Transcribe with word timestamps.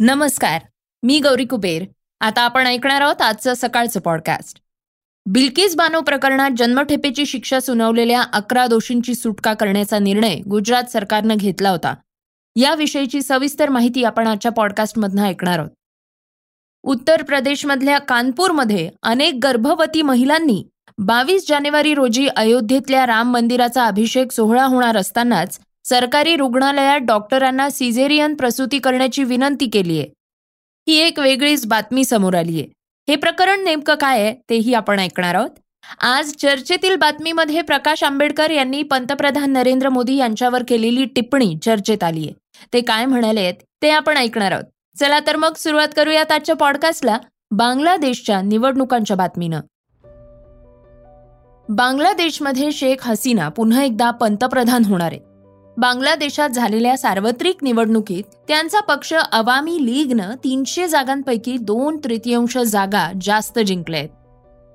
नमस्कार 0.00 0.60
मी 1.02 1.20
गौरी 1.20 1.44
कुबेर. 1.44 1.84
आता 2.20 2.40
आपण 2.40 2.66
ऐकणार 2.66 3.00
आहोत 3.00 3.22
आजचं 3.22 3.54
सकाळचं 3.54 4.00
पॉडकास्ट 4.00 4.60
बिल्किस 5.26 5.76
बानो 5.76 6.00
प्रकरणात 6.00 6.50
जन्मठेपेची 6.56 7.26
शिक्षा 7.26 7.60
सुनावलेल्या 7.60 8.22
अकरा 8.22 8.66
दोषींची 8.66 9.14
सुटका 9.14 9.54
करण्याचा 9.54 9.98
निर्णय 9.98 10.36
गुजरात 10.36 10.84
सरकारनं 10.84 11.34
घेतला 11.34 11.70
होता. 11.70 11.94
याविषयीची 12.56 13.22
सविस्तर 13.22 13.68
माहिती 13.68 14.04
आपण 14.04 14.26
आजच्या 14.26 14.52
पॉडकास्टमधनं 14.52 15.22
ऐकणार 15.22 15.58
आहोत. 15.58 15.70
उत्तर 16.82 17.22
प्रदेशमधल्या 17.22 17.98
कानपूरमध्ये 17.98 18.90
अनेक 19.02 19.38
गर्भवती 19.42 20.02
महिलांनी 20.02 20.64
बावीस 20.98 21.48
जानेवारी 21.48 21.94
रोजी 21.94 22.28
अयोध्येतल्या 22.36 23.06
राम 23.06 23.32
मंदिराचा 23.32 23.86
अभिषेक 23.86 24.32
सोहळा 24.32 24.64
होणार 24.64 24.96
असतानाच 24.96 25.60
सरकारी 25.88 26.36
रुग्णालयात 26.36 27.00
डॉक्टरांना 27.00 27.70
सिझेरियन 27.70 28.34
प्रसूती 28.34 28.78
करण्याची 28.78 29.24
विनंती 29.24 29.66
केली 29.66 29.98
आहे. 29.98 30.08
ही 30.88 30.96
एक 30.96 31.18
वेगळीच 31.18 31.66
बातमी 31.66 32.04
समोर 32.04 32.34
आली 32.34 32.60
आहे. 32.60 32.66
हे 33.08 33.16
प्रकरण 33.16 33.64
नेमकं 33.64 33.94
काय 33.94 34.22
आहे 34.22 34.34
तेही 34.50 34.74
आपण 34.74 34.98
ऐकणार 34.98 35.34
आहोत. 35.34 35.50
आज 36.00 36.32
चर्चेतील 36.32 36.96
बातमीमध्ये 36.96 37.62
प्रकाश 37.62 38.04
आंबेडकर 38.04 38.50
यांनी 38.50 38.82
पंतप्रधान 38.82 39.50
नरेंद्र 39.50 39.88
मोदी 39.88 40.16
यांच्यावर 40.16 40.62
केलेली 40.68 41.04
टिप्पणी 41.04 41.54
चर्चेत 41.62 42.04
आली 42.04 42.24
आहे. 42.24 42.32
ते 42.72 42.80
काय 42.80 43.06
म्हणाले 43.06 43.40
आहेत 43.40 43.54
ते 43.82 43.90
आपण 43.90 44.16
ऐकणार 44.16 44.52
आहोत. 44.52 44.64
चला 45.00 45.20
तर 45.26 45.36
मग 45.36 45.54
सुरुवात 45.56 45.88
करूयात 45.96 46.32
आजच्या 46.32 46.56
पॉडकास्टला 46.56 47.18
बांगलादेशच्या 47.50 48.42
निवडणुकांच्या 48.42 49.16
बातमीनं. 49.16 49.60
बांगलादेशमध्ये 51.68 52.72
शेख 52.72 53.06
हसीना 53.08 53.48
पुन्हा 53.48 53.82
एकदा 53.82 54.10
पंतप्रधान 54.10 54.84
होणार 54.84 55.12
आहे 55.12 55.27
बांगलादेशात 55.78 56.50
झालेल्या 56.50 56.96
सार्वत्रिक 56.96 57.56
निवडणुकीत 57.62 58.22
त्यांचा 58.48 58.80
पक्ष 58.80 59.12
अवामी 59.32 59.76
लीगनं 59.86 60.34
तीनशे 60.44 60.88
जागांपैकी 60.88 61.56
दोन 61.58 61.98
तृतीयांश 62.04 62.56
जागा 62.58 63.08
जास्त 63.20 63.58
जिंकल्या 63.58 64.00
आहेत 64.00 64.10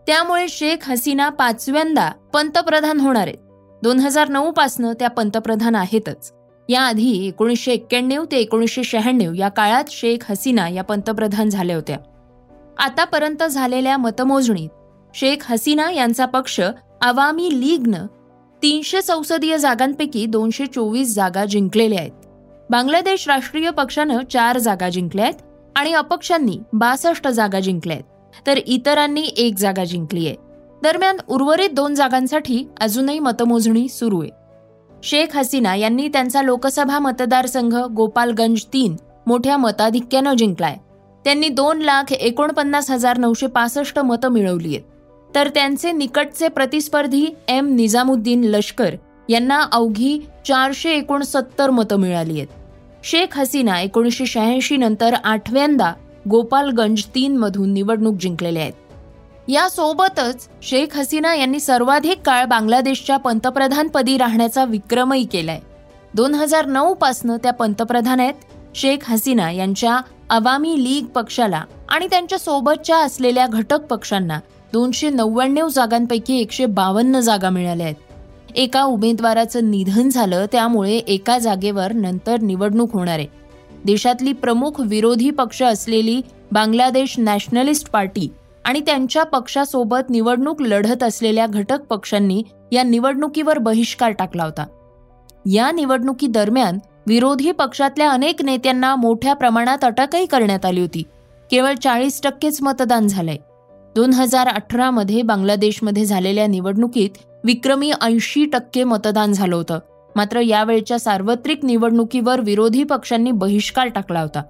त्यामुळे 0.07 0.47
शेख 0.49 0.89
हसीना 0.89 1.29
पाचव्यांदा 1.29 2.09
पंतप्रधान 2.33 2.99
होणार 2.99 3.27
आहेत. 3.27 3.37
दोन 3.81 3.99
हजार 3.99 4.29
नऊ 4.29 4.51
पासनं 4.51 4.93
त्या 4.93 5.09
पंतप्रधान 5.09 5.75
आहेतच. 5.75 6.31
याआधी 6.69 7.27
एकोणीसशे 7.27 7.71
एक्क्याण्णव 7.71 8.25
ते 8.31 8.37
एकोणीसशे 8.37 8.83
शहाण्णव 8.83 9.33
या 9.33 9.49
काळात 9.49 9.91
शेख 9.91 10.31
हसीना 10.31 10.67
या 10.69 10.83
पंतप्रधान 10.83 11.49
झाल्या 11.49 11.75
होत्या. 11.75 11.97
आतापर्यंत 12.77 13.43
झालेल्या 13.43 13.97
मतमोजणीत 13.97 14.69
शेख 15.13 15.51
हसीना 15.51 15.91
यांचा 15.91 16.25
पक्ष 16.25 16.59
अवामी 17.01 17.49
लीगनं 17.59 18.07
तीनशे 18.63 19.01
संसदीय 19.01 19.57
जागांपैकी 19.57 20.25
दोनशे 20.25 20.65
चोवीस 20.65 21.15
जागा 21.15 21.45
जिंकलेल्या 21.45 21.99
आहेत. 21.99 22.11
बांगलादेश 22.69 23.27
राष्ट्रीय 23.27 23.69
पक्षानं 23.69 24.19
चार 24.31 24.57
जागा 24.57 24.89
जिंकल्या 24.89 25.25
आहेत 25.25 25.41
आणि 25.75 25.93
अपक्षांनी 25.93 26.59
बासष्ट 26.73 27.27
जागा 27.27 27.59
जिंकल्या 27.59 27.97
आहेत. 27.97 28.47
तर 28.47 28.59
इतरांनी 28.67 29.21
एक 29.37 29.55
जागा 29.57 29.83
जिंकली 29.83 30.27
आहे. 30.27 30.35
दरम्यान 30.83 31.17
उर्वरित 31.27 31.69
दोन 31.73 31.95
जागांसाठी 31.95 32.67
अजूनही 32.81 33.19
मतमोजणी 33.19 33.87
सुरू 33.89 34.21
आहे. 34.21 34.31
शेख 35.03 35.37
हसीना 35.37 35.75
यांनी 35.75 36.07
त्यांचा 36.07 36.41
लोकसभा 36.41 36.99
मतदारसंघ 36.99 37.75
गोपालगंज 37.75 38.65
तीन 38.73 38.95
मोठ्या 39.27 39.57
मताधिक्यानं 39.57 40.33
जिंकलाय. 40.33 40.77
त्यांनी 41.25 41.49
दोन 41.49 41.81
लाख 41.81 42.13
एकोणपन्नास 42.13 42.91
हजार 42.91 43.17
नऊशे 43.17 43.47
पासष्ट 43.47 43.99
मतं 43.99 44.29
मिळवली 44.29 44.75
आहेत. 44.75 44.92
तर 45.35 45.49
त्यांचे 45.49 45.91
निकटचे 45.91 46.47
प्रतिस्पर्धी 46.47 47.27
एम. 47.47 47.75
निजामुद्दीन 47.75 48.43
लष्कर 48.43 48.95
यांना 49.29 49.61
अवघी 49.71 50.19
चारशे 50.47 50.91
एकोणसत्तर 50.91 51.69
मतं 51.69 51.95
मिळाली 51.95 52.33
आहेत. 52.33 52.47
शेख 53.03 53.37
हसीना 53.37 53.81
एकोणीसशे 53.81 54.25
शहाऐंशी 54.25 54.77
नंतर 54.77 55.13
आठव्यांदा 55.13 55.93
गोपालगंज 56.29 57.03
तीन 57.15 57.37
मधून 57.37 57.73
निवडणूक 57.73 58.15
जिंकलेल्या 58.15 58.63
आहेत. 58.63 58.73
यासोबतच 59.47 60.47
शेख 60.61 60.97
हसीना 60.97 61.35
यांनी 61.35 61.59
सर्वाधिक 61.59 62.19
काळ 62.25 62.45
बांगलादेशच्या 62.45 63.17
पंतप्रधानपदी 63.17 64.17
राहण्याचा 64.17 64.65
विक्रमही 64.65 65.25
केलाय. 65.25 65.59
दोन 66.15 66.35
हजार 66.35 66.65
नऊ 66.65 66.93
पासनं 66.93 67.37
त्या 67.37 67.53
पंतप्रधान 67.53 68.19
आहेत 68.19 68.33
शेख 68.75 68.97
हसीना 69.03 69.51
यांच्या 69.51 69.99
अवामी 70.29 70.83
लीग 70.83 71.05
पक्षाला 71.05 71.63
आणि 71.89 72.07
त्यांच्या 72.07 72.39
सोबतच्या 72.39 72.97
असलेल्या 72.97 73.47
घटक 73.47 73.81
पक्षांना. 73.81 74.39
दोनशे 74.73 75.09
नव्याण्णव 75.09 75.67
जागांपैकी 75.67 76.39
एकशे 76.39 76.65
बावन्न 76.65 77.19
जागा 77.19 77.49
मिळाल्या 77.49 77.85
आहेत. 77.85 77.95
एका 78.55 78.83
उमेदवाराचं 78.83 79.71
निधन 79.71 80.09
झालं 80.09 80.45
त्यामुळे 80.51 80.97
एका 80.97 81.37
जागेवर 81.37 81.93
नंतर 81.93 82.39
निवडणूक 82.39 82.93
होणार 82.93 83.19
आहे. 83.19 83.27
देशातली 83.85 84.33
प्रमुख 84.33 84.71
विरोधी 84.79 85.29
पक्ष 85.29 85.63
असलेली 85.63 86.21
बांगलादेश 86.51 87.15
नॅशनलिस्ट 87.17 87.91
पार्टी 87.91 88.29
आणि 88.65 88.79
त्यांच्या 88.79 89.23
पक्षासोबत 89.23 90.09
निवडणूक 90.09 90.61
लढत 90.61 91.03
असलेल्या 91.03 91.47
घटक 91.47 91.81
पक्षांनी 91.81 92.43
या 92.71 92.83
निवडणुकीवर 92.83 93.57
बहिष्कार 93.57 94.09
टाकला 94.09 94.43
होता. 94.43 94.65
या 95.45 95.71
निवडणुकीदरम्यान 95.71 96.79
विरोधी 97.07 97.51
पक्षातल्या 97.51 98.11
अनेक 98.11 98.41
नेत्यांना 98.41 98.95
मोठ्या 98.95 99.33
प्रमाणात 99.33 99.83
अटकही 99.83 100.25
करण्यात 100.25 100.65
आली 100.65 100.81
होती. 100.81 101.03
केवळ 101.51 101.73
चाळीस 101.73 102.21
टक्केच 102.21 102.61
मतदान 102.61 103.07
झालंय. 103.07 103.37
दोन 103.95 104.13
हजार 104.13 104.47
अठरामध्ये 104.47 105.21
बांगलादेशमध्ये 105.21 106.05
झालेल्या 106.05 106.47
निवडणुकीत 106.47 107.09
विक्रमी 107.43 107.91
ऐंशी 108.01 108.45
टक्के 108.45 108.83
मतदान 108.83 109.33
झालं 109.33 109.55
होतं. 109.55 109.79
मात्र 110.15 110.39
यावेळच्या 110.39 110.99
सार्वत्रिक 110.99 111.65
निवडणुकीवर 111.65 112.41
विरोधी 112.41 112.83
पक्षांनी 112.83 113.31
बहिष्कार 113.31 113.87
टाकला 113.87 114.21
होता. 114.21 114.41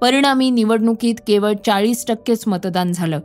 परिणामी 0.00 0.50
निवडणुकीत 0.50 1.14
केवळ 1.26 1.52
चाळीस 1.66 2.06
टक्केच 2.06 2.44
मतदान 2.46 2.92
झालं. 2.92 3.20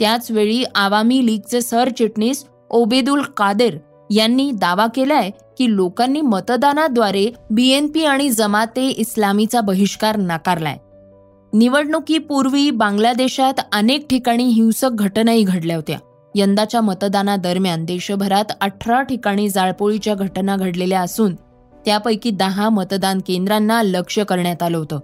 त्याचवेळी 0.00 0.64
आवामी 0.74 1.26
लीगचे 1.26 1.60
सरचिटणीस 1.60 2.44
ओबेदुल 2.70 3.22
कादेर 3.36 3.78
यांनी 4.10 4.50
दावा 4.50 4.86
केलाय 4.86 5.30
की 5.30 5.76
लोकांनी 5.76 6.20
मतदानाद्वारे 6.20 7.30
बीएनपी 7.50 8.04
आणि 8.04 8.30
जमाते 8.30 8.88
इस्लामीचा 8.88 9.60
बहिष्कार 9.60 10.16
नाकारलाय. 10.16 10.76
निवडणुकीपूर्वी 11.58 12.70
बांगलादेशात 12.70 13.60
अनेक 13.72 14.06
ठिकाणी 14.10 14.44
हिंसक 14.44 14.90
घटनाही 14.92 15.42
घडल्या 15.42 15.76
होत्या. 15.76 15.98
यंदाच्या 16.34 16.80
मतदानादरम्यान 16.80 17.84
देशभरात 17.84 18.44
अठरा 18.60 19.02
ठिकाणी 19.02 19.48
जाळपोळीच्या 19.48 20.14
घटना 20.14 20.56
घडलेल्या 20.56 21.00
असून 21.00 21.34
त्यापैकी 21.84 22.30
दहा 22.30 22.68
मतदान 22.68 23.18
केंद्रांना 23.18 23.82
लक्ष 23.82 24.18
करण्यात 24.18 24.62
आलं 24.62 24.78
होतं. 24.78 24.98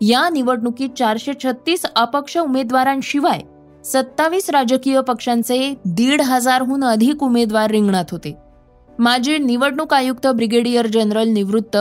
या 0.00 0.28
निवडणुकीत 0.28 0.88
चारशे 0.98 1.32
छत्तीस 1.44 1.84
अपक्ष 1.96 2.38
उमेदवारांशिवाय 2.38 3.40
सत्तावीस 3.84 4.50
राजकीय 4.50 5.00
पक्षांचे 5.00 5.74
दीड 5.84 6.20
हजारहून 6.20 6.84
अधिक 6.84 7.22
उमेदवार 7.22 7.70
रिंगणात 7.70 8.04
होते. 8.10 8.36
माजी 8.98 9.38
निवडणूक 9.38 9.94
आयुक्त 9.94 10.26
ब्रिगेडियर 10.26 10.86
जनरल 10.86 11.28
निवृत्त 11.28 11.76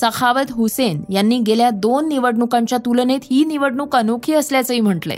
सखावत 0.00 0.52
हुसेन 0.52 1.04
यांनी 1.10 1.38
गेल्या 1.38 1.70
दोन 1.70 2.08
निवडणुकांच्या 2.08 2.78
तुलनेत 2.78 3.20
ही 3.30 3.44
निवडणूक 3.44 3.96
अनोखी 3.96 4.32
असल्याचंही 4.32 4.80
म्हटलंय. 4.80 5.16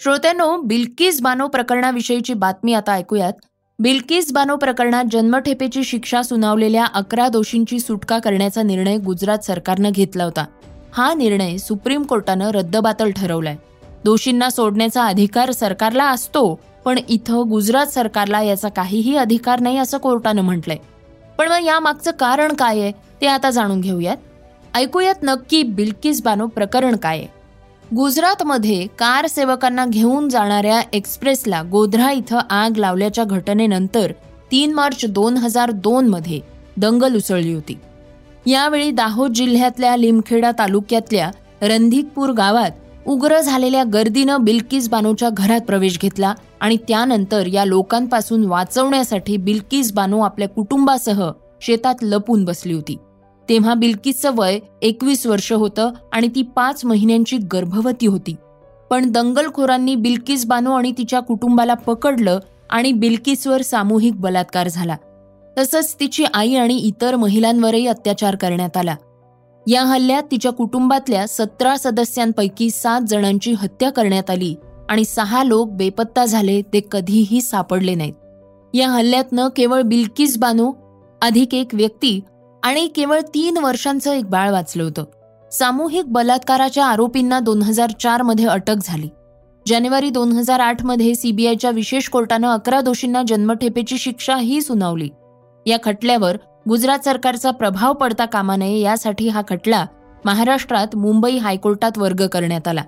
श्रोत्यानो 0.00 0.60
बिल्किस 0.60 1.20
बानो 1.22 1.48
प्रकरणाविषयीची 1.48 2.34
बातमी 2.34 2.74
आता 2.74 2.92
ऐकूयात. 2.92 3.32
बिल्किस 3.78 4.32
बानो 4.32 4.56
प्रकरणात 4.56 5.04
जन्मठेपेची 5.12 5.84
शिक्षा 5.84 6.22
सुनावलेल्या 6.22 6.84
अकरा 6.84 7.28
दोषींची 7.28 7.80
सुटका 7.80 8.18
करण्याचा 8.18 8.62
निर्णय 8.62 8.96
गुजरात 8.96 9.38
सरकारनं 9.38 9.90
घेतला 9.92 10.24
होता. 10.24 10.44
हा 10.92 11.14
निर्णय 11.14 11.56
सुप्रीम 11.56 12.02
कोर्टानं 12.02 12.50
रद्दबातल 12.50 13.10
ठरवलाय. 13.10 13.56
दोषींना 14.04 14.50
सोडण्याचा 14.50 15.04
अधिकार 15.04 15.50
सरकारला 15.50 16.10
असतो 16.10 16.60
पण 16.86 16.98
इथं 17.08 17.48
गुजरात 17.48 17.86
सरकारला 17.86 18.42
याचा 18.42 18.68
काहीही 18.68 19.16
अधिकार 19.16 19.60
नाही 19.60 19.78
असं 19.78 19.98
कोर्टानं 19.98 20.42
म्हटलंय. 20.42 20.76
पण 21.38 21.48
मग 21.48 21.64
यामागचं 21.64 22.10
कारण 22.10 22.52
काय 22.52 22.80
आहे 22.80 22.92
ते 23.20 23.26
आता 23.26 23.50
जाणून 23.50 23.80
घेऊयात. 23.80 24.16
ऐकूयात 24.74 25.14
नक्की 25.22 25.62
बिल्किस 25.62 26.22
बानो 26.22 26.46
प्रकरण 26.46 26.96
काय 26.96 27.18
आहे. 27.18 27.26
गुजरातमध्ये 27.96 28.86
कार 28.98 29.26
सेवकांना 29.26 29.84
घेऊन 29.86 30.28
जाणाऱ्या 30.28 30.80
एक्सप्रेसला 30.92 31.62
गोध्रा 31.62 32.10
इथं 32.10 32.38
आग 32.50 32.76
लावल्याच्या 32.76 33.24
घटनेनंतर 33.24 34.12
तीन 34.52 34.74
मार्च 34.74 35.04
दोन 35.04 35.36
हजार 35.36 35.70
दोन 35.70 36.08
मध्ये 36.08 36.40
दंगल 36.76 37.16
उसळली 37.16 37.52
होती. 37.52 37.78
यावेळी 38.46 38.90
दाहोद 38.90 39.32
जिल्ह्यातल्या 39.32 39.96
लिमखेडा 39.96 40.50
तालुक्यातल्या 40.58 41.30
रंधिकपूर 41.62 42.30
गावात 42.30 42.70
उग्र 43.06 43.40
झालेल्या 43.40 43.84
गर्दीनं 43.84 44.44
बिल्किस 44.44 44.88
बानोच्या 44.88 45.28
घरात 45.30 45.60
प्रवेश 45.60 46.00
घेतला 46.00 46.34
आणि 46.60 46.76
त्यानंतर 46.76 47.46
या 47.46 47.64
लोकांपासून 47.64 48.44
वाचवण्यासाठी 48.44 49.36
बिल्किस 49.36 49.92
बानो 49.92 50.20
आपल्या 50.20 50.48
कुटुंबासह 50.48 51.30
शेतात 51.60 51.94
लपून 52.02 52.44
बसली 52.44 52.72
होती. 52.72 52.96
तेव्हा 53.48 53.74
बिल्किसचं 53.74 54.30
वय 54.34 54.58
एकवीस 54.82 55.26
वर्ष 55.26 55.52
होतं 55.52 55.90
आणि 56.12 56.28
ती 56.28 56.42
पाच 56.42 56.84
महिन्यांची 56.84 57.36
गर्भवती 57.36 58.06
होती. 58.06 58.36
पण 58.90 59.12
दंगलखोरांनी 59.12 59.94
बिल्किस 59.94 60.46
बानो 60.46 60.72
आणि 60.72 60.92
तिच्या 60.92 61.20
कुटुंबाला 61.20 61.74
पकडलं 61.74 62.38
आणि 62.70 62.92
बिल्किसवर 62.92 63.62
सामूहिक 63.62 64.20
बलात्कार 64.20 64.68
झाला. 64.68 64.96
तसंच 65.58 65.96
तिची 66.00 66.24
आई 66.34 66.54
आणि 66.54 66.76
इतर 66.76 67.16
महिलांवरही 67.16 67.86
अत्याचार 67.86 68.36
करण्यात 68.36 68.76
आला. 68.76 68.96
या 69.68 69.82
हल्ल्यात 69.82 70.22
तिच्या 70.30 70.52
कुटुंबातल्या 70.52 71.26
सतरा 71.28 71.76
सदस्यांपैकी 71.76 72.70
सात 72.70 73.00
जणांची 73.08 73.52
हत्या 73.52 73.90
करण्यात 73.90 74.30
आली 74.30 74.54
आणि 74.88 75.04
सहा 75.04 75.44
लोक 75.44 75.68
बेपत्ता 75.68 76.24
झाले 76.24 76.62
ते 76.62 76.80
कधीही 76.92 77.40
सापडले 77.40 77.94
नाहीत. 77.94 78.12
या 78.74 78.88
हल्ल्यातनं 78.88 79.48
केवळ 79.56 79.82
बिल्किस 79.82 80.38
बानो 80.38 80.72
अधिक 81.22 81.54
एक 81.54 81.68
व्यक्ती 81.72 82.20
आणि 82.62 82.86
केवळ 82.86 83.20
तीन 83.20 83.56
वर्षांचं 83.56 84.12
एक 84.12 84.30
बाळ 84.30 84.50
वाचलं 84.50 84.82
होतं. 84.82 85.04
सामूहिक 85.52 86.12
बलात्काराच्या 86.12 86.86
आरोपींना 86.86 87.40
दोन 87.40 87.62
हजार 87.62 87.90
चारमध्ये 88.00 88.46
अटक 88.46 88.76
झाली. 88.84 89.08
जानेवारी 89.68 90.10
दोन 90.10 90.32
हजार 90.32 90.60
आठमध्ये 90.60 91.14
सीबीआयच्या 91.14 91.70
विशेष 91.70 92.08
कोर्टानं 92.08 92.48
अकरा 92.48 92.80
दोषींना 92.80 93.22
जन्मठेपेची 93.28 93.98
शिक्षाही 93.98 94.62
सुनावली. 94.62 95.08
या 95.66 95.76
खटल्यावर 95.84 96.36
गुजरात 96.68 96.98
सरकारचा 96.98 97.50
प्रभाव 97.50 97.92
पडता 97.92 98.24
कामा 98.24 98.56
नये 98.56 98.80
यासाठी 98.80 99.28
हा 99.28 99.42
खटला 99.48 99.86
महाराष्ट्रात 100.24 100.96
मुंबई 100.96 101.36
हायकोर्टात 101.36 101.98
वर्ग 101.98 102.26
करण्यात 102.26 102.68
आला. 102.68 102.82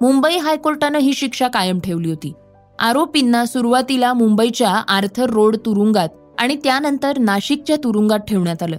मुंबई 0.00 0.36
हायकोर्टानं 0.36 0.98
ही 0.98 1.12
शिक्षा 1.12 1.48
कायम 1.48 1.80
ठेवली 1.80 2.08
होती. 2.08 2.32
आरोपींना 2.78 3.46
सुरुवातीला 3.46 4.12
मुंबईच्या 4.12 4.70
आर्थर 4.70 5.30
रोड 5.30 5.56
तुरुंगात 5.56 6.08
आणि 6.38 6.56
त्यानंतर 6.64 7.18
नाशिकच्या 7.18 7.76
तुरुंगात 7.76 8.18
ठेवण्यात 8.18 8.62
आलं. 8.62 8.76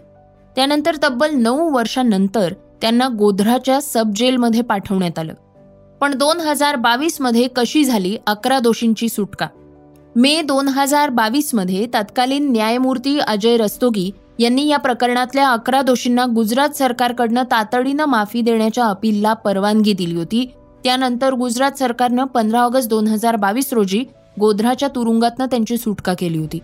त्यानंतर 0.56 0.96
तब्बल 1.04 1.30
नऊ 1.34 1.72
वर्षांनंतर 1.72 2.54
त्यांना 2.82 3.08
गोध्राच्या 3.08 3.82
सब 3.82 4.12
जेलमध्ये 4.16 4.62
पाठवण्यात 4.62 5.20
आलं. 5.20 5.34
पण 6.02 6.18
दोन 6.18 6.40
हजार 6.40 6.76
बावीसमध्ये 6.76 7.48
कशी 7.56 7.84
झाली 7.84 8.18
अकरा 8.28 8.60
दोषींची 8.60 9.10
सुटका? 9.10 9.48
मे 10.16 10.42
दोन 10.42 10.68
हजार 10.68 11.10
बावीसमध्ये 11.10 11.88
तत्कालीन 11.94 12.52
न्यायमूर्ती 12.52 13.20
अजय 13.20 13.58
रस्तोगी 13.58 14.12
यांनी 14.40 14.68
या 14.68 14.78
प्रकरणातल्या 14.78 15.50
अकरा 15.50 15.82
दोषींना 15.82 16.26
गुजरात 16.26 16.70
सरकारकडनं 16.70 17.44
तातडीनं 17.44 18.06
माफी 18.06 18.42
देण्याच्या 18.42 18.86
अपीलला 18.86 19.34
परवानगी 19.34 19.94
दिली 19.94 20.16
होती. 20.16 20.52
त्यानंतर 20.84 21.34
गुजरात 21.34 21.72
सरकारनं 21.72 22.24
पंधरा 22.24 22.60
ऑगस्ट 22.60 22.90
दोन 22.90 23.08
हजार 23.08 23.36
बावीस 23.36 23.74
रोजी 23.74 24.04
गोध्राच्या 24.40 24.90
तुरुंगातनं 24.90 25.46
त्यांची 25.46 25.78
सुटका 25.78 26.14
केली 26.14 26.38
होती. 26.38 26.60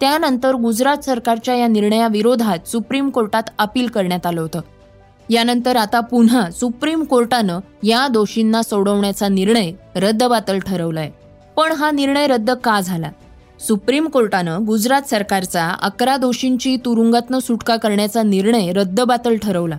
त्यानंतर 0.00 0.54
गुजरात 0.54 0.96
सरकारच्या 0.96 1.54
या 1.54 1.66
निर्णयाविरोधात 1.66 2.68
सुप्रीम 2.68 3.10
कोर्टात 3.10 3.42
अपील 3.58 3.86
करण्यात 3.86 4.26
आलं 4.26 4.40
होतं. 4.40 4.60
यानंतर 5.30 5.76
आता 5.76 6.00
पुन्हा 6.00 6.50
सुप्रीम 6.50 7.04
कोर्टानं 7.04 7.60
या 7.82 8.08
दोषींना 8.08 8.62
सोडवण्याचा 8.62 9.28
निर्णय 9.28 9.72
रद्दबातल 9.96 10.58
ठरवलाय. 10.58 11.10
पण 11.56 11.72
हा 11.72 11.90
निर्णय 11.90 12.26
रद्द 12.26 12.50
का 12.50 12.80
झाला? 12.80 13.08
सुप्रीम 13.66 14.08
कोर्टानं 14.08 14.66
गुजरात 14.66 15.02
सरकारचा 15.02 15.68
अकरा 15.82 16.16
दोषींची 16.16 16.76
तुरुंगातनं 16.76 17.38
सुटका 17.38 17.76
करण्याचा 17.76 18.22
निर्णय 18.22 18.72
रद्दबातल 18.72 19.36
ठरवला. 19.36 19.76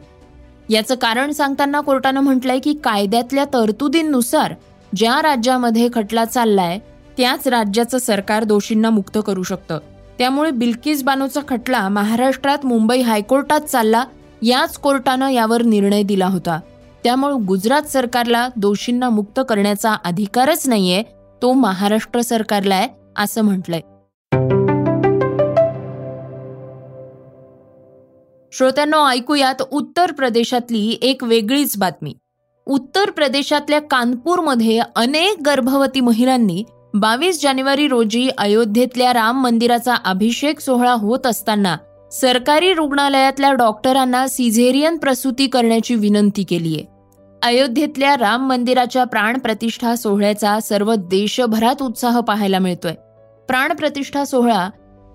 याचं 0.70 0.96
कारण 0.96 1.32
सांगताना 1.32 1.80
कोर्टानं 1.80 2.22
म्हटलंय 2.22 2.60
की 2.60 2.74
कायद्यातल्या 2.74 3.46
तरतुदींनुसार 3.46 4.54
ज्या 4.96 5.22
राज्यामध्ये 5.22 5.90
खटला 5.94 6.26
चाललाय 6.26 6.80
त्याच 7.18 7.48
राज्याचं 7.48 7.98
सरकार 7.98 8.44
दोषींना 8.44 8.90
मुक्त 8.90 9.18
करू 9.26 9.44
शकतं. 9.44 9.80
त्यामुळे 10.18 10.52
बिल्किस 10.52 11.04
बानोचा 11.04 11.42
खटला 11.48 11.90
महाराष्ट्रात 11.90 12.66
मुंबई 12.66 13.02
हायकोर्टात 13.02 13.62
चालला 13.62 14.06
याच 14.42 14.78
कोर्टानं 14.78 15.30
यावर 15.30 15.62
निर्णय 15.62 16.04
दिला 16.04 16.26
होता. 16.26 16.60
त्यामुळे 17.04 17.46
गुजरात 17.46 17.82
सरकारला 17.82 18.48
दोषींना 18.56 19.10
मुक्त 19.10 19.40
करण्याचा 19.50 19.94
अधिकारच 19.94 20.68
नाहीये 20.68 21.04
तो 21.42 21.54
महाराष्ट्र 21.54 22.22
सरकारला 22.22 22.76
आहे. 22.76 23.05
असं 23.18 23.42
म्हटलंय. 23.42 23.82
श्रोत्यांना 28.52 29.10
ऐकूयात 29.10 29.62
उत्तर 29.72 30.12
प्रदेशातली 30.12 31.00
एक 31.02 31.24
वेगळीच 31.24 31.78
बातमी. 31.78 32.14
उत्तर 32.66 33.10
प्रदेशातल्या 33.10 33.82
कानपूरमध्ये 33.82 34.80
अनेक 34.96 35.36
गर्भवती 35.46 36.02
महिलांनी 36.02 36.64
बावीस 36.94 37.42
जानेवारी 37.42 37.88
रोजी 37.88 38.30
अयोध्येतल्या 38.38 39.14
राम 39.14 39.44
मंदिराचा 39.44 39.96
अभिषेक 40.06 40.60
सोहळा 40.60 40.94
होत 40.94 41.28
असताना 41.28 41.78
सरकारी 42.12 42.74
रुग्णालयातल्या 42.74 43.54
डॉक्टरांना 43.54 44.28
सिझेरियन 44.28 44.98
प्रसूती 44.98 45.48
करण्याची 45.48 45.96
विनंती 45.96 46.44
केलीये. 46.44 46.86
अयोध्येतल्या 47.44 48.18
राम 48.18 48.50
मंदिराच्या 48.50 49.04
प्राणप्रतिष्ठा 49.04 49.96
सोहळ्याचा 49.96 50.60
सर्व 50.60 50.96
देशभरात 50.96 51.82
उत्साह 51.82 52.20
पाहायला 52.20 52.60
मिळतोय. 52.60 52.94
प्राणप्रतिष्ठा 53.48 54.26
सोहळा 54.26 54.70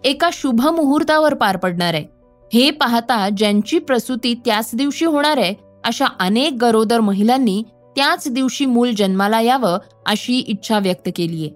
एका 0.04 0.28
शुभ 0.32 0.60
मुहूर्तावर 0.60 1.34
पार 1.34 1.56
पडणार 1.56 1.94
आहे. 1.94 2.04
हे 2.52 2.70
पाहता 2.70 3.28
ज्यांची 3.36 3.78
प्रसूती 3.78 4.34
त्याच 4.34 4.70
दिवशी 4.74 5.04
होणार 5.04 5.38
आहे 5.38 5.54
अशा 5.84 6.06
अनेक 6.20 6.52
गरोदर 6.60 7.00
महिलांनी 7.00 7.62
त्याच 7.96 8.28
दिवशी 8.28 8.66
मूल 8.66 8.90
जन्माला 8.90 9.40
यावं 9.40 9.78
अशी 10.06 10.38
इच्छा 10.38 10.78
व्यक्त 10.78 11.08
केलीय. 11.16 11.48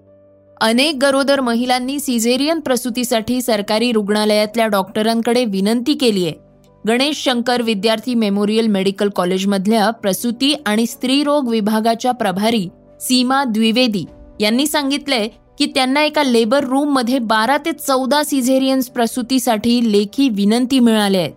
अनेक 0.61 0.97
गरोदर 1.01 1.39
महिलांनी 1.39 1.99
सिझेरियन 1.99 2.59
प्रसूतीसाठी 2.59 3.41
सरकारी 3.41 3.91
रुग्णालयातल्या 3.91 4.67
डॉक्टरांकडे 4.67 5.45
विनंती 5.45 5.93
केलीय. 5.93 6.31
गणेश 6.87 7.23
शंकर 7.23 7.61
विद्यार्थी 7.61 8.13
मेमोरियल 8.13 8.67
मेडिकल 8.67 9.09
कॉलेजमधल्या 9.09 9.89
प्रसूती 9.89 10.53
आणि 10.65 10.85
स्त्रीरोग 10.85 11.47
विभागाच्या 11.49 12.11
प्रभारी 12.11 12.67
सीमा 13.01 13.43
द्विवेदी 13.43 14.05
यांनी 14.39 14.67
सांगितलंय 14.67 15.27
की 15.59 15.65
त्यांना 15.65 16.03
एका 16.03 16.23
लेबर 16.23 16.63
रूममध्ये 16.63 17.19
बारा 17.19 17.57
ते 17.57 17.71
चौदा 17.71 18.23
सिझेरियन्स 18.23 18.89
प्रसूतीसाठी 18.89 19.91
लेखी 19.91 20.29
विनंती 20.29 20.79
मिळाल्या 20.79 21.21
आहेत. 21.21 21.33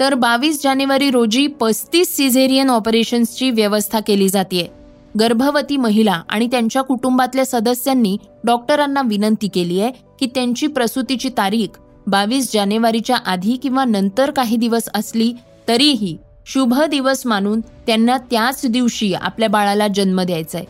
तर 0.00 0.14
बावीस 0.14 0.62
जानेवारी 0.62 1.10
रोजी 1.10 1.46
पस्तीस 1.46 2.16
सिझेरियन 2.16 2.70
ऑपरेशन्सची 2.70 3.50
व्यवस्था 3.50 4.00
केली 4.00 4.28
जाते. 4.28 4.70
गर्भवती 5.18 5.76
महिला 5.76 6.22
आणि 6.28 6.46
त्यांच्या 6.46 6.82
कुटुंबातल्या 6.82 7.44
सदस्यांनी 7.44 8.16
डॉक्टरांना 8.44 9.02
विनंती 9.04 9.48
केली 9.48 9.80
आहे 9.80 9.90
की 10.20 10.26
त्यांची 10.26 10.66
प्रसूतीची 10.66 11.28
तारीख 11.28 11.78
बावीस 12.06 12.52
जानेवारीच्या 12.52 13.16
आधी 13.16 13.56
किंवा 13.56 13.84
नंतर 13.84 14.30
काही 14.30 14.56
दिवस 14.56 14.88
असली 14.94 15.32
तरीही 15.68 16.16
शुभ 16.46 16.74
दिवस 16.90 17.26
मानून 17.26 17.60
त्यांना 17.60 18.16
त्याच 18.30 18.66
दिवशी 18.66 19.14
आपल्या 19.14 19.48
बाळाला 19.48 19.88
जन्म 19.88 20.20
द्यायचा 20.22 20.58
आहे. 20.58 20.66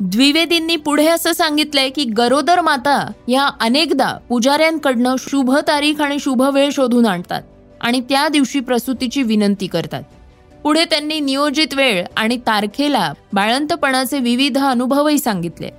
द्विवेदींनी 0.00 0.76
पुढे 0.76 1.06
असं 1.06 1.32
सांगितलंय 1.32 1.88
की 1.88 2.04
गरोदर 2.04 2.60
माता 2.60 3.12
या 3.28 3.48
अनेकदा 3.60 4.18
पुजाऱ्यांकडनं 4.28 5.14
शुभ 5.18 5.56
तारीख 5.56 6.00
आणि 6.00 6.18
शुभ 6.18 6.42
वेळ 6.42 6.70
शोधून 6.72 7.06
आणतात 7.06 7.42
आणि 7.80 8.00
त्या 8.00 8.28
दिवशी 8.28 8.60
प्रसूतीची 8.60 9.22
विनंती 9.22 9.66
करतात. 9.66 10.02
पुढे 10.62 10.84
त्यांनी 10.84 11.20
नियोजित 11.20 11.74
वेळ 11.74 12.04
आणि 12.16 12.36
तारखेला 12.36 13.12
बाळंतपणाचे 13.32 14.18
विविध 14.18 14.58
अनुभवही 14.58 15.18
सांगितले. 15.18 15.70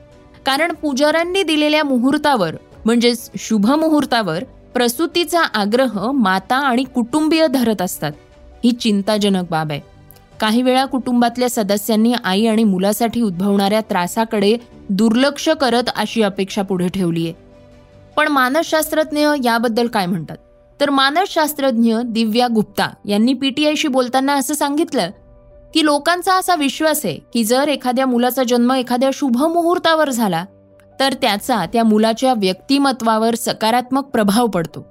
कारण 0.46 0.72
पुजाऱ्यांनी 0.72 1.44
दिलेल्या 1.44 1.84
मुहूर्तावर 1.84 2.56
म्हणजेच 2.86 3.30
शुभ 3.38 3.72
मुहूर्तावर 3.72 4.44
प्रसूतीचा 4.74 5.42
आग्रह 5.42 6.12
माता 6.12 6.56
आणि 6.56 6.84
कुटुंबीय 6.84 7.48
धरत 7.48 7.82
असतात. 7.82 8.12
ही 8.64 8.72
चिंताजनक 8.72 9.48
बाब 9.50 9.72
आहे. 9.72 9.99
काही 10.40 10.62
वेळा 10.62 10.86
कुटुंबातल्या 10.86 11.50
सदस्यांनी 11.50 12.14
आई 12.24 12.46
आणि 12.46 12.64
मुलासाठी 12.64 13.22
उद्भवणाऱ्या 13.22 13.82
त्रासाकडे 13.82 14.58
दुर्लक्ष 14.90 15.50
करत 15.50 15.90
अशी 15.96 16.22
अपेक्षा 16.22 16.62
पुढे 16.62 16.88
ठेवली 16.88 17.26
आहे. 17.26 17.34
पण 18.16 18.28
मानसशास्त्रज्ञ 18.28 19.28
याबद्दल 19.44 19.88
काय 19.88 20.06
म्हणतात? 20.06 20.38
तर 20.82 20.90
मानसशास्त्रज्ञ 20.90 21.98
दिव्या 22.06 22.48
गुप्ता 22.48 22.88
यांनी 23.06 23.34
पीटीआयशी 23.34 23.88
बोलताना 23.88 24.34
असं 24.34 24.54
सांगितलं 24.54 25.10
की 25.74 25.86
लोकांचा 25.86 26.34
असा 26.34 26.56
विश्वास 26.56 27.06
आहे 27.06 27.20
की 27.34 27.44
जर 27.44 27.68
एखाद्या 27.68 28.06
मुलाचा 28.06 28.44
जन्म 28.48 28.72
एखाद्या 28.72 29.10
शुभ 29.14 29.38
मुहूर्तावर 29.38 30.10
झाला 30.10 30.46
तर 31.00 31.14
त्याचा 31.14 31.66
त्या 31.66 31.84
मुलाच्या 31.84 32.34
व्यक्तिमत्वावर 32.34 33.36
सकारात्मक 33.36 34.06
प्रभाव 34.06 34.48
पडतो. 34.48 34.86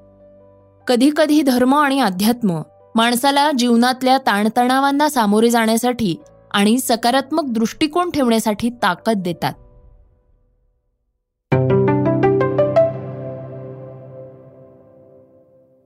कधीकधी 0.87 1.43
धर्म 1.43 1.75
आणि 1.75 2.01
अध्यात्म 2.01 2.61
माणसाला 2.99 3.51
जीवनातल्या 3.59 4.19
ताणतणावांना 4.19 5.09
सामोरे 5.09 5.51
जाण्यासाठी 5.51 6.17
आणि 6.51 6.79
सकारात्मक 6.79 7.45
दृष्टिकोन 7.49 8.11
ठेवण्यासाठी 8.11 8.71
ताकद 8.71 9.13
देतात. 9.17 9.53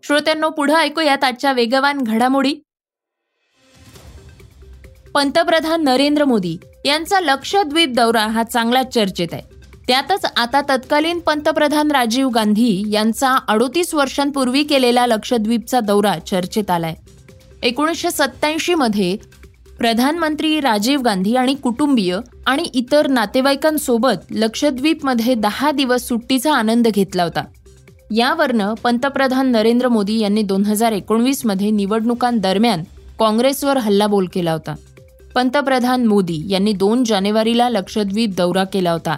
श्रोत्यांनो 0.04 0.50
पुढे 0.50 0.74
ऐकूयात 0.74 1.24
आजच्या 1.24 1.52
वेगवान 1.52 2.02
घडामोडी. 2.02 2.54
पंतप्रधान 5.14 5.84
नरेंद्र 5.84 6.24
मोदी 6.24 6.56
यांचा 6.84 7.20
लक्षद्वीप 7.20 7.88
दौरा 7.88 8.26
हा 8.26 8.42
चांगला 8.42 8.82
चर्चेत 8.82 9.28
आहे. 9.32 9.52
त्यातच 9.88 10.24
आता 10.36 10.60
तत्कालीन 10.60 11.18
पंतप्रधान 11.20 11.90
राजीव 11.90 12.28
गांधी 12.28 12.82
यांचा 12.90 13.36
अडोतीस 13.48 13.94
वर्षांपूर्वी 13.94 14.62
केलेला 14.62 15.06
लक्षद्वीपचा 15.06 15.80
दौरा 15.80 16.18
चर्चेत 16.18 16.70
आलाय. 16.70 16.94
एकोणीसशे 17.62 18.10
सत्त्याऐंशीमध्ये 18.10 19.16
प्रधानमंत्री 19.78 20.60
राजीव 20.60 21.00
गांधी 21.00 21.36
आणि 21.36 21.54
कुटुंबीय 21.54 22.16
आणि 22.46 22.62
इतर 22.74 23.06
नातेवाईकांसोबत 23.06 24.24
लक्षद्वीपमध्ये 24.30 25.34
दहा 25.34 25.70
दिवस 25.70 26.08
सुट्टीचा 26.08 26.54
आनंद 26.54 26.88
घेतला 26.88 27.22
होता. 27.22 27.44
यावरनं 28.10 28.74
पंतप्रधान 28.74 29.52
नरेंद्र 29.52 29.88
मोदी 29.88 30.18
यांनी 30.18 30.42
दोन 30.42 30.64
हजार 30.64 30.92
एकोणवीसमध्ये 30.92 31.70
निवडणुकांदरम्यान 31.70 32.82
काँग्रेसवर 33.18 33.76
हल्लाबोल 33.76 34.26
केला 34.34 34.52
होता. 34.52 34.74
पंतप्रधान 35.34 36.06
मोदी 36.06 36.42
यांनी 36.48 36.72
दोन 36.72 37.04
जानेवारीला 37.04 37.68
लक्षद्वीप 37.68 38.30
दौरा 38.36 38.64
केला 38.64 38.92
होता. 38.92 39.16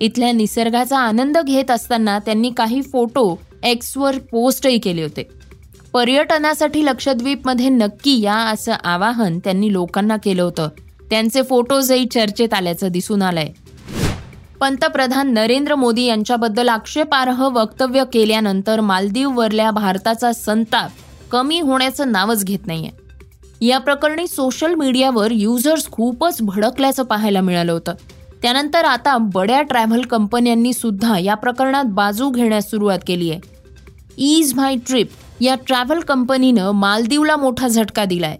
इथल्या 0.00 0.32
निसर्गाचा 0.32 0.98
आनंद 0.98 1.38
घेत 1.46 1.70
असताना 1.70 2.18
त्यांनी 2.18 2.50
काही 2.50 2.82
फोटो 2.82 3.38
एक्सवर 3.64 4.18
पोस्टही 4.18 4.78
केले 4.78 5.02
होते. 5.02 5.43
पर्यटनासाठी 5.94 6.84
लक्षद्वीपमध्ये 6.84 7.68
नक्की 7.68 8.20
या 8.20 8.34
असं 8.34 8.72
आवाहन 8.84 9.38
त्यांनी 9.38 9.72
लोकांना 9.72 10.16
केलं 10.16 10.42
होतं. 10.42 10.68
त्यांचे 11.10 11.42
फोटोजही 11.42 12.04
चर्चेत 12.04 12.54
आल्याचं 12.54 12.88
दिसून 12.88 13.22
आलंय. 13.22 13.48
पंतप्रधान 14.60 15.32
नरेंद्र 15.34 15.74
मोदी 15.74 16.04
यांच्याबद्दल 16.04 16.68
आक्षेपार्ह 16.68 17.46
वक्तव्य 17.46 18.04
केल्यानंतर 18.12 18.80
मालदीववरल्या 18.80 19.70
भारताचा 19.70 20.32
संताप 20.32 20.90
कमी 21.32 21.60
होण्याचं 21.60 22.12
नावच 22.12 22.44
घेत 22.44 22.66
नाहीये. 22.66 22.90
या 23.66 23.78
प्रकरणी 23.78 24.26
सोशल 24.26 24.74
मीडियावर 24.74 25.30
युजर्स 25.30 25.90
खूपच 25.90 26.42
भडकल्याचं 26.42 27.02
पाहायला 27.02 27.40
मिळालं 27.40 27.72
होतं. 27.72 27.94
त्यानंतर 28.42 28.84
आता 28.84 29.16
बड्या 29.18 29.62
ट्रॅव्हल 29.62 30.00
कंपन्यांनी 30.00 30.72
सुद्धा 30.72 31.18
या 31.18 31.34
प्रकरणात 31.34 31.84
बाजू 31.84 32.30
घेण्यास 32.30 32.70
सुरुवात 32.70 32.98
केली 33.06 33.30
आहे 33.30 33.40
ईज 34.18 34.54
माय 34.54 34.76
ट्रिप 34.76 35.08
या 35.40 35.54
ट्रॅव्हल 35.66 36.00
कंपनीनं 36.00 36.70
मालदीवला 36.70 37.36
मोठा 37.36 37.68
झटका 37.68 38.04
दिलाय. 38.04 38.36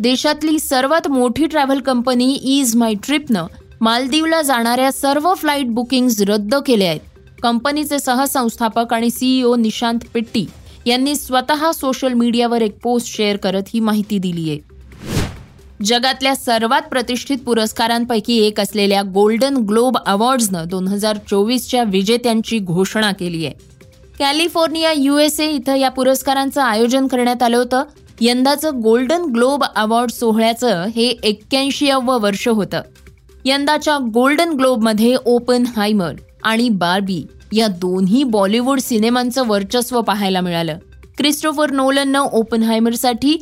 देशातली 0.00 0.58
सर्वात 0.58 1.08
मोठी 1.08 1.46
ट्रॅव्हल 1.46 1.80
कंपनी 1.80 2.38
ईज 2.42 2.76
माय 2.76 2.94
ट्रिपनं 2.94 3.46
मालदीवला 3.80 4.42
जाणाऱ्या 4.42 4.92
सर्व 4.92 5.34
फ्लाईट 5.34 5.66
बुकिंग्ज 5.66 6.22
रद्द 6.22 6.54
केल्या 6.54 6.88
आहेत. 6.88 7.00
कंपनीचे 7.42 7.98
सहसंस्थापक 7.98 8.94
आणि 8.94 9.10
सीईओ 9.10 9.56
निशांत 9.56 9.98
पिट्टी 10.14 10.46
यांनी 10.86 11.16
स्वतः 11.16 11.72
सोशल 11.72 12.12
मीडियावर 12.12 12.62
एक 12.62 12.78
पोस्ट 12.82 13.16
शेअर 13.16 13.36
करत 13.36 13.62
ही 13.74 13.80
माहिती 13.80 14.18
दिली 14.18 14.50
आहे. 14.50 14.58
जगातल्या 15.84 16.34
सर्वात 16.36 16.82
प्रतिष्ठित 16.82 17.38
पुरस्कारांपैकी 17.38 18.38
एक 18.38 18.60
असलेल्या 18.60 19.02
गोल्डन 19.02 19.56
ग्लोब 19.56 19.98
अवॉर्ड्सनं 20.06 20.64
दोन 20.68 20.88
हजार 20.88 21.16
चोवीसच्या 21.30 21.82
विजेत्यांची 21.82 22.58
घोषणा 22.58 23.12
केली 23.12 23.46
आहे. 23.46 23.54
कॅलिफोर्निया 24.18 24.92
युएसए 24.96 25.46
इथं 25.46 25.74
या 25.74 25.88
पुरस्कारांचं 25.88 26.62
आयोजन 26.62 27.06
करण्यात 27.06 27.42
आलं 27.42 27.56
होतं. 27.56 27.82
यंदाचं 28.20 28.80
गोल्डन 28.82 29.22
ग्लोब 29.22 29.64
अवॉर्ड 29.76 30.10
सोहळ्याचं 30.10 30.84
हे 30.96 31.06
एक्क्याऐंशीवं 31.22 32.20
वर्ष 32.20 32.48
होतं. 32.48 32.80
यंदाच्या 33.44 33.98
गोल्डन 34.14 34.48
ग्लोबमध्ये 34.48 35.16
ओपन 35.24 35.64
हायमर 35.76 36.12
आणि 36.42 36.68
बार्बी 36.68 37.26
या 37.52 37.66
दोन्ही 37.66 38.24
बॉलिवूड 38.24 38.80
सिनेमांचं 38.80 39.46
वर्चस्व 39.46 40.00
पाहायला 40.00 40.40
मिळालं. 40.40 40.78
क्रिस्टोफर 41.18 41.70
नोलननं 41.70 42.20
ओपन 42.20 42.62
हायमरसाठी 42.62 43.36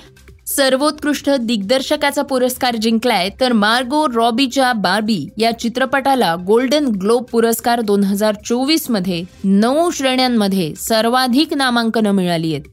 सर्वोत्कृष्ट 0.47 1.31
दिग्दर्शकाचा 1.31 2.23
पुरस्कार 2.23 2.77
जिंकलाय 2.77 3.29
तर 3.41 3.53
मार्गो 3.53 4.07
रॉबीच्या 4.09 4.73
बार्बी 4.73 5.29
या 5.39 5.51
चित्रपटाला 5.59 6.35
गोल्डन 6.37 6.87
ग्लोब 6.87 7.25
पुरस्कार 7.25 7.81
दोन 7.81 8.05
हजार 8.05 8.35
चोवीसमध्ये 8.45 9.23
नऊ 9.45 9.91
श्रेण्यांमध्ये 9.91 10.75
सर्वाधिक 10.75 11.55
नामांकनं 11.55 12.11
मिळाली 12.11 12.55
आहेत. 12.55 12.65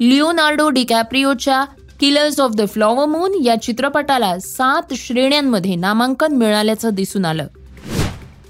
Leonardo 0.00 0.68
डिकॅप्रिओच्या 0.68 1.64
killers 2.00 2.40
of 2.40 2.50
the 2.50 2.68
flower 2.68 3.06
moon 3.06 3.38
या 3.44 3.62
चित्रपटाला 3.62 4.38
सात 4.38 4.94
श्रेण्यांमध्ये 4.94 5.74
नामांकन 5.74 6.32
मिळाल्याचं 6.32 6.94
दिसून 6.94 7.24
आलं. 7.24 7.46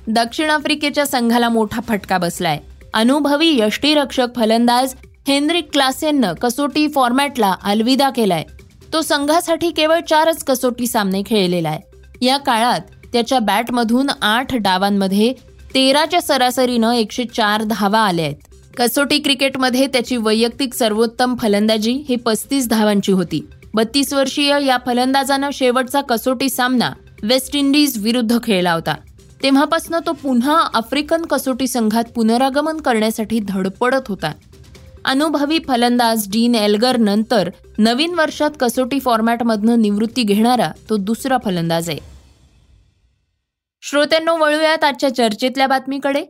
दक्षिण 0.07 0.51
आफ्रिकेच्या 0.51 1.07
संघाला 1.07 1.49
मोठा 1.49 1.81
फटका 1.81 2.19
बसलाय. 2.19 2.59
अनुभवी 2.95 3.59
यष्टीरक्षक 3.59 4.27
फलंदाज 4.37 4.95
हेनरिक 5.29 5.69
क्लासेननं 5.73 6.33
कसोटी 6.33 6.89
फॉर्मॅटला 6.89 7.55
अलविदा 7.63 8.11
केलाय. 8.11 8.45
तो 8.95 9.03
संघासाठी 9.03 9.71
केवळ 9.71 10.01
चारच 10.01 10.45
कसोटी 10.45 10.87
सामने 10.87 11.23
खेळलेला 11.27 11.69
आहे. 11.69 12.27
या 12.27 12.37
काळात 12.37 12.81
त्याच्या 13.13 13.39
बॅटमधून 13.39 14.11
आठ 14.23 14.55
डावांमध्ये 14.55 15.33
तेराच्या 15.75 16.23
सरासरीनं 16.23 16.93
एकशे 16.93 17.25
चार 17.25 17.63
धावा 17.63 17.99
आल्या 17.99 18.25
आहेत. 18.25 18.37
कसोटी 18.77 19.19
क्रिकेटमध्ये 19.19 19.87
त्याची 19.87 20.17
वैयक्तिक 20.17 20.75
सर्वोत्तम 20.75 21.35
फलंदाजी 21.37 22.05
ही 22.09 22.17
पस्तीस 22.17 22.69
धावांची 22.69 23.13
होती. 23.13 23.49
बत्तीस 23.75 24.13
वर्षीय 24.13 24.59
या 24.67 24.79
फलंदाजानं 24.87 25.51
शेवटचा 25.53 26.01
कसोटी 26.01 26.49
सामना 26.49 26.91
वेस्ट 27.23 27.57
इंडिज 27.57 28.05
विरुद्ध 28.05 28.39
खेळला 28.45 28.73
होता. 28.73 28.95
तेव्हापासून 29.43 29.97
तो 30.07 30.13
पुन्हा 30.13 30.69
आफ्रिकन 30.75 31.23
कसोटी 31.23 31.67
संघात 31.67 32.05
पुनरागमन 32.15 32.77
करण्यासाठी 32.77 33.41
धडपडत 33.49 34.09
होता. 34.09 34.33
अनुभवी 35.05 35.59
फलंदाज 35.69 36.29
डीन 36.29 36.55
एल्गर 36.55 36.97
नंतर 36.97 37.51
नवीन 37.79 38.15
वर्षात 38.15 38.51
कसोटी 38.61 39.01
फॉर्मॅटमधनं 39.01 39.83
निवृत्ती 39.83 40.23
घेणारा 40.23 40.71
तो 40.91 40.97
दुसरा 40.97 41.39
फलंदाज 41.45 41.91
आहे. 41.91 41.99
श्रोत्यांनो 43.83 44.37
वळूयात 44.37 44.85
आजच्या 44.85 45.15
चर्चेतल्या 45.15 45.67
बातमीकडे. 45.67 46.25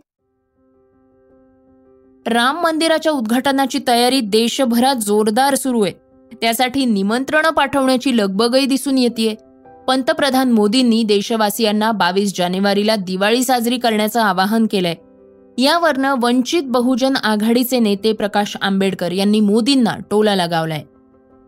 राम 2.27 2.63
मंदिराच्या 2.63 3.13
उद्घाटनाची 3.13 3.79
तयारी 3.89 4.21
देशभरात 4.21 4.97
जोरदार 4.97 5.55
सुरू 5.55 5.83
आहे. 5.83 5.93
त्यासाठी 6.41 6.85
निमंत्रणं 6.85 7.51
पाठवण्याची 7.51 8.17
लगबगही 8.17 8.67
दिसून 8.67 8.99
येते 8.99 9.35
पंतप्रधान 9.89 10.53
मोदींनी 10.53 11.03
देशवासियांना 11.03 11.93
बावीस 11.93 12.37
जानेवारीला 12.37 12.97
दिवाळी 12.97 13.45
साजरी 13.45 13.79
करण्याचं 13.79 14.21
आवाहन 14.21 14.67
केलंय. 14.67 14.95
यावरनं 15.59 16.15
वंचित 16.21 16.63
बहुजन 16.67 17.17
आघाडीचे 17.17 17.79
नेते 17.79 18.13
प्रकाश 18.13 18.57
आंबेडकर 18.63 19.13
यांनी 19.13 19.41
मोदींना 19.41 19.95
टोला 20.11 20.35
लगावलाय. 20.35 20.83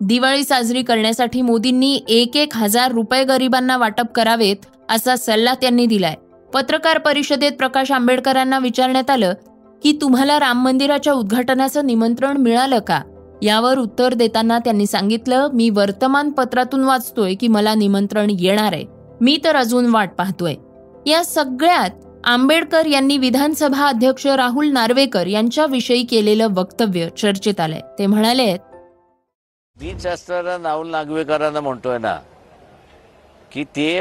दिवाळी 0.00 0.44
साजरी 0.44 0.82
करण्यासाठी 0.82 1.42
मोदींनी 1.42 2.00
एक 2.08 2.36
एक 2.36 2.56
हजार 2.56 2.92
रुपये 2.92 3.24
गरिबांना 3.24 3.76
वाटप 3.76 4.12
करावेत 4.14 4.56
असा 4.90 5.16
सल्ला 5.16 5.54
त्यांनी 5.54 5.86
दिलाय. 5.86 6.14
पत्रकार 6.54 6.98
परिषदेत 6.98 7.52
प्रकाश 7.52 7.92
आंबेडकरांना 7.92 8.58
विचारण्यात 8.58 9.10
आलं 9.10 9.34
की 9.82 9.98
तुम्हाला 10.00 10.40
राम 10.40 10.64
मंदिराच्या 10.64 11.12
उद्घाटनाचं 11.12 11.86
निमंत्रण 11.86 12.36
मिळालं 12.36 12.78
का? 12.78 13.00
यावर 13.42 13.78
उत्तर 13.78 14.14
देताना 14.14 14.58
त्यांनी 14.58 14.86
सांगितलं 14.86 15.48
मी 15.54 15.70
वर्तमानपत्रातून 15.70 16.84
वाचतोय 16.84 17.34
की 17.34 17.48
मला 17.48 17.74
निमंत्रण 17.74 18.30
येणार 18.38 18.72
आहे. 18.72 18.84
मी 19.20 19.38
तर 19.44 19.56
अजून 19.56 19.86
वाट 19.86 20.10
पाहतोय. 20.18 20.54
या 21.06 21.24
सगळ्यात 21.24 21.90
आंबेडकर 22.26 22.86
यांनी 22.86 23.18
विधानसभा 23.18 23.86
अध्यक्ष 23.88 24.26
राहुल 24.26 24.68
नार्वेकर 24.68 25.26
यांच्याविषयी 25.26 26.02
केलेलं 26.02 26.46
वक्तव्य 26.50 27.08
चर्चेत 27.08 27.60
आलंय. 27.60 27.80
ते 27.98 28.06
म्हणाले 28.06 28.56
मी 29.76 30.08
असताना 30.08 30.56
राहुल 30.68 30.90
नागवेकरांना 30.90 31.60
म्हणतोय 31.60 31.98
ना 31.98 32.16
की 33.52 33.64
ते 33.64 34.00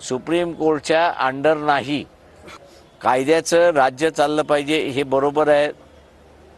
सुप्रीम 0.00 0.52
कोर्टच्या 0.52 1.12
अंडर 1.18 1.56
नाही. 1.56 2.04
कायद्याचं 3.02 3.70
राज्य 3.70 4.10
चाललं 4.10 4.42
पाहिजे 4.42 4.78
हे 4.88 5.02
बरोबर 5.02 5.48
आहे. 5.48 5.68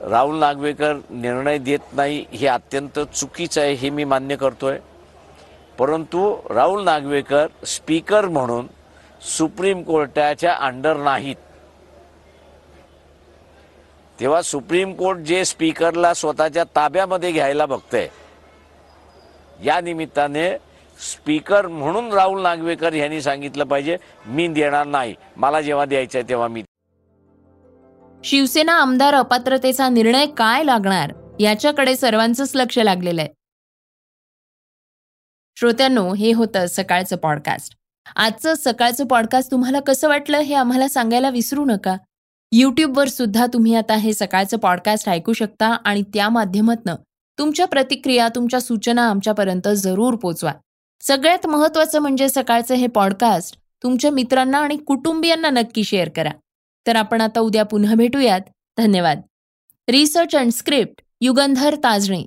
राहुल 0.01 0.39
नागवेकर 0.39 0.95
निर्णय 1.11 1.59
देत 1.59 1.93
नाही 1.93 2.25
हे 2.33 2.47
अत्यंत 2.47 2.99
चुकीचं 3.01 3.61
आहे 3.61 3.73
हे 3.73 3.91
मी 3.91 4.05
मान्य 4.05 4.37
करतोय. 4.37 4.79
परंतु 5.79 6.37
राहुल 6.51 6.85
नागवेकर 6.85 7.47
स्पीकर 7.67 8.29
म्हणून 8.29 8.67
सुप्रीम 9.23 9.83
कोर्टाच्या 9.83 10.55
अंडर 10.55 10.97
नाहीत. 10.97 11.37
तेव्हा 14.21 14.43
सुप्रीम 14.43 14.93
कोर्ट 14.93 15.19
जे 15.19 15.45
स्पीकरला 15.45 16.15
स्वतःच्या 16.15 16.65
ताब्यामध्ये 16.77 17.33
घ्यायला 17.33 17.67
बघतंय 17.67 18.09
या 19.65 19.81
निमित्ताने 19.81 20.51
स्पीकर 21.13 21.67
म्हणून 21.67 22.13
राहुल 22.13 22.43
नागवेकर 22.43 22.93
यांनी 22.93 23.23
सांगितलं 23.23 23.65
पाहिजे 23.65 23.97
मी 24.27 24.49
देणार 24.49 24.87
नाही. 24.87 25.15
मला 25.37 25.61
जेव्हा 25.61 25.85
द्यायचंय 25.85 26.23
तेव्हा 26.23 26.49
मी 26.49 26.63
शिवसेना 28.25 28.73
आमदार 28.73 29.15
अपात्रतेचा 29.15 29.89
निर्णय 29.89 30.27
काय 30.27 30.63
लागणार? 30.63 31.13
याच्याकडे 31.41 31.97
सर्वांचंच 31.97 32.53
लक्ष 32.55 32.79
लागलेलं 32.79 33.21
आहे. 33.21 33.31
श्रोत्यांनो 35.57 36.15
हे 36.15 36.33
होतं 36.33 36.67
सकाळचं 36.67 37.17
पॉडकास्ट 37.17 37.75
आजचं 38.17 38.55
सकाळचं 38.55 39.07
पॉडकास्ट 39.07 39.51
तुम्हाला 39.51 39.81
कसं 39.81 40.09
वाटलं 40.09 40.39
हे 40.39 40.55
आम्हाला 40.55 40.89
सांगायला 40.89 41.31
विसरू 41.31 41.65
नका. 41.65 41.97
यूट्यूबवर 42.53 43.09
सुद्धा 43.09 43.47
तुम्ही 43.47 43.75
आता 43.75 43.95
हे 43.95 44.15
सकाळचं 44.15 44.57
पॉडकास्ट 44.57 45.09
ऐकू 45.09 45.33
शकता 45.33 45.67
आणि 45.85 46.03
त्या 46.03 46.29
माध्यमातनं 46.29 46.95
तुमच्या 47.39 47.67
प्रतिक्रिया 47.67 48.29
तुमच्या 48.29 48.61
सूचना 48.61 49.11
आमच्यापर्यंत 49.11 49.69
जरूर 49.77 50.15
पोचवा. 50.15 50.53
सगळ्यात 51.01 51.47
महत्वाचं 51.47 51.99
म्हणजे 51.99 52.29
सकाळचं 52.29 52.75
हे 52.75 52.87
पॉडकास्ट 52.87 53.57
तुमच्या 53.83 54.11
मित्रांना 54.11 54.59
आणि 54.59 54.77
कुटुंबियांना 54.77 55.51
नक्की 55.51 55.85
शेअर 55.85 56.09
करा. 56.09 56.31
तर 56.87 56.97
आपण 56.97 57.21
आता 57.21 57.41
उद्या 57.41 57.63
पुन्हा 57.63 57.95
भेटूयात. 57.95 58.41
धन्यवाद. 58.79 59.21
Research 59.89 60.37
and 60.37 60.53
script 60.53 61.03
Yugandhar 61.21 61.77
Tajane. 61.77 62.27